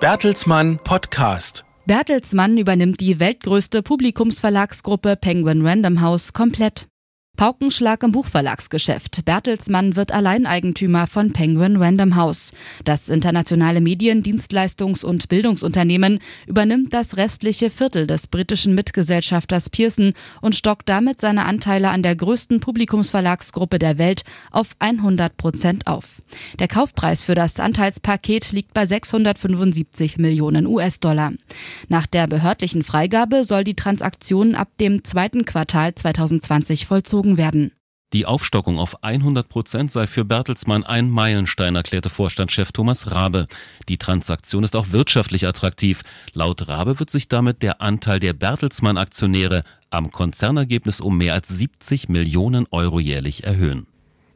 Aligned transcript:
Bertelsmann 0.00 0.78
Podcast. 0.82 1.66
Bertelsmann 1.84 2.56
übernimmt 2.56 3.00
die 3.00 3.20
weltgrößte 3.20 3.82
Publikumsverlagsgruppe 3.82 5.16
Penguin 5.16 5.66
Random 5.66 6.00
House 6.00 6.32
komplett. 6.32 6.89
Paukenschlag 7.40 8.02
im 8.02 8.12
Buchverlagsgeschäft. 8.12 9.24
Bertelsmann 9.24 9.96
wird 9.96 10.12
Alleineigentümer 10.12 11.06
von 11.06 11.32
Penguin 11.32 11.76
Random 11.76 12.14
House. 12.14 12.52
Das 12.84 13.08
internationale 13.08 13.80
Medien-, 13.80 14.22
Dienstleistungs- 14.22 15.06
und 15.06 15.30
Bildungsunternehmen 15.30 16.18
übernimmt 16.46 16.92
das 16.92 17.16
restliche 17.16 17.70
Viertel 17.70 18.06
des 18.06 18.26
britischen 18.26 18.74
Mitgesellschafters 18.74 19.70
Pearson 19.70 20.12
und 20.42 20.54
stockt 20.54 20.90
damit 20.90 21.22
seine 21.22 21.46
Anteile 21.46 21.88
an 21.88 22.02
der 22.02 22.14
größten 22.14 22.60
Publikumsverlagsgruppe 22.60 23.78
der 23.78 23.96
Welt 23.96 24.24
auf 24.50 24.76
100 24.78 25.34
Prozent 25.38 25.86
auf. 25.86 26.20
Der 26.58 26.68
Kaufpreis 26.68 27.22
für 27.22 27.34
das 27.34 27.58
Anteilspaket 27.58 28.52
liegt 28.52 28.74
bei 28.74 28.84
675 28.84 30.18
Millionen 30.18 30.66
US-Dollar. 30.66 31.32
Nach 31.88 32.06
der 32.06 32.26
behördlichen 32.26 32.82
Freigabe 32.82 33.44
soll 33.44 33.64
die 33.64 33.76
Transaktion 33.76 34.54
ab 34.54 34.68
dem 34.78 35.04
zweiten 35.04 35.46
Quartal 35.46 35.94
2020 35.94 36.84
vollzogen 36.84 37.29
bezogen 37.30 37.38
werden. 37.38 37.72
Die 38.12 38.26
Aufstockung 38.26 38.80
auf 38.80 39.04
100 39.04 39.48
Prozent 39.48 39.92
sei 39.92 40.08
für 40.08 40.24
Bertelsmann 40.24 40.82
ein 40.82 41.10
Meilenstein, 41.10 41.76
erklärte 41.76 42.10
Vorstandschef 42.10 42.72
Thomas 42.72 43.12
Rabe. 43.12 43.46
Die 43.88 43.98
Transaktion 43.98 44.64
ist 44.64 44.74
auch 44.74 44.90
wirtschaftlich 44.90 45.46
attraktiv. 45.46 46.02
Laut 46.32 46.66
Rabe 46.66 46.98
wird 46.98 47.10
sich 47.10 47.28
damit 47.28 47.62
der 47.62 47.80
Anteil 47.80 48.18
der 48.18 48.32
Bertelsmann-Aktionäre 48.32 49.62
am 49.90 50.10
Konzernergebnis 50.10 51.00
um 51.00 51.18
mehr 51.18 51.34
als 51.34 51.48
70 51.48 52.08
Millionen 52.08 52.66
Euro 52.72 52.98
jährlich 52.98 53.44
erhöhen. 53.44 53.86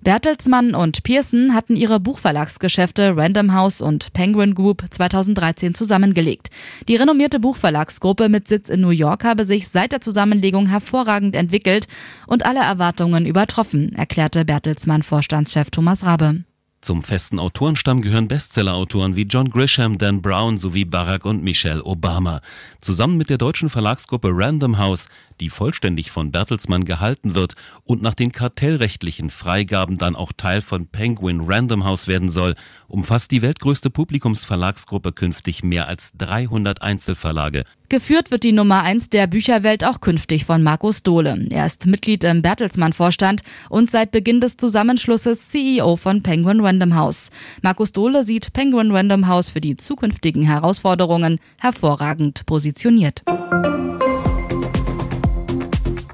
Bertelsmann 0.04 0.74
und 0.74 1.02
Pearson 1.02 1.54
hatten 1.54 1.76
ihre 1.76 1.98
Buchverlagsgeschäfte 1.98 3.16
Random 3.16 3.54
House 3.54 3.80
und 3.80 4.12
Penguin 4.12 4.54
Group 4.54 4.84
2013 4.90 5.74
zusammengelegt. 5.74 6.50
Die 6.88 6.96
renommierte 6.96 7.40
Buchverlagsgruppe 7.40 8.28
mit 8.28 8.46
Sitz 8.46 8.68
in 8.68 8.82
New 8.82 8.90
York 8.90 9.24
habe 9.24 9.46
sich 9.46 9.68
seit 9.68 9.92
der 9.92 10.02
Zusammenlegung 10.02 10.66
hervorragend 10.66 11.34
entwickelt 11.34 11.88
und 12.26 12.44
alle 12.44 12.60
Erwartungen 12.60 13.24
übertroffen, 13.24 13.94
erklärte 13.94 14.44
Bertelsmann 14.44 15.02
Vorstandschef 15.02 15.70
Thomas 15.70 16.04
Rabe. 16.04 16.44
Zum 16.84 17.02
festen 17.02 17.38
Autorenstamm 17.38 18.02
gehören 18.02 18.28
Bestsellerautoren 18.28 19.16
wie 19.16 19.22
John 19.22 19.48
Grisham, 19.48 19.96
Dan 19.96 20.20
Brown 20.20 20.58
sowie 20.58 20.84
Barack 20.84 21.24
und 21.24 21.42
Michelle 21.42 21.82
Obama. 21.82 22.42
Zusammen 22.82 23.16
mit 23.16 23.30
der 23.30 23.38
deutschen 23.38 23.70
Verlagsgruppe 23.70 24.28
Random 24.30 24.76
House, 24.76 25.06
die 25.40 25.48
vollständig 25.48 26.10
von 26.10 26.30
Bertelsmann 26.30 26.84
gehalten 26.84 27.34
wird 27.34 27.54
und 27.84 28.02
nach 28.02 28.12
den 28.12 28.32
kartellrechtlichen 28.32 29.30
Freigaben 29.30 29.96
dann 29.96 30.14
auch 30.14 30.32
Teil 30.36 30.60
von 30.60 30.86
Penguin 30.86 31.40
Random 31.46 31.84
House 31.86 32.06
werden 32.06 32.28
soll, 32.28 32.54
umfasst 32.86 33.30
die 33.30 33.40
weltgrößte 33.40 33.88
Publikumsverlagsgruppe 33.88 35.12
künftig 35.12 35.64
mehr 35.64 35.88
als 35.88 36.12
300 36.18 36.82
Einzelverlage. 36.82 37.64
Geführt 37.90 38.30
wird 38.30 38.44
die 38.44 38.52
Nummer 38.52 38.82
eins 38.82 39.10
der 39.10 39.26
Bücherwelt 39.26 39.84
auch 39.84 40.00
künftig 40.00 40.46
von 40.46 40.62
Markus 40.62 41.02
Dohle. 41.02 41.46
Er 41.50 41.66
ist 41.66 41.86
Mitglied 41.86 42.24
im 42.24 42.40
Bertelsmann-Vorstand 42.40 43.42
und 43.68 43.90
seit 43.90 44.10
Beginn 44.10 44.40
des 44.40 44.56
Zusammenschlusses 44.56 45.50
CEO 45.50 45.96
von 45.96 46.22
Penguin 46.22 46.60
Random 46.74 46.96
House. 46.96 47.30
Markus 47.62 47.92
Dohle 47.92 48.24
sieht 48.24 48.52
Penguin 48.52 48.90
Random 48.90 49.28
House 49.28 49.50
für 49.50 49.60
die 49.60 49.76
zukünftigen 49.76 50.42
Herausforderungen 50.42 51.38
hervorragend 51.60 52.44
positioniert. 52.46 53.22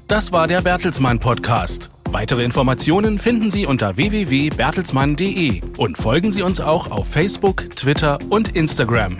Das 0.07 0.31
war 0.31 0.47
der 0.47 0.61
Bertelsmann 0.61 1.19
Podcast. 1.19 1.89
Weitere 2.11 2.43
Informationen 2.43 3.17
finden 3.17 3.49
Sie 3.49 3.65
unter 3.65 3.97
www.bertelsmann.de 3.97 5.61
und 5.77 5.97
folgen 5.97 6.31
Sie 6.31 6.43
uns 6.43 6.59
auch 6.59 6.91
auf 6.91 7.07
Facebook, 7.07 7.69
Twitter 7.75 8.19
und 8.29 8.55
Instagram. 8.55 9.17